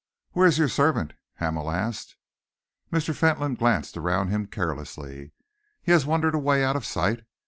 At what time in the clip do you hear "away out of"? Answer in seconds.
6.33-6.87